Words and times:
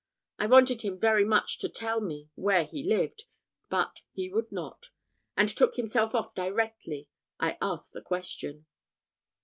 I 0.39 0.47
wanted 0.47 0.81
him 0.81 0.97
very 0.97 1.23
much 1.23 1.59
to 1.59 1.69
tell 1.69 2.01
me 2.01 2.31
where 2.33 2.63
he 2.63 2.81
lived, 2.81 3.25
but 3.69 4.01
he 4.11 4.29
would 4.29 4.51
not; 4.51 4.89
and 5.37 5.47
took 5.47 5.75
himself 5.75 6.15
off 6.15 6.33
directly 6.33 7.07
I 7.39 7.59
asked 7.61 7.93
the 7.93 8.01
question." 8.01 8.65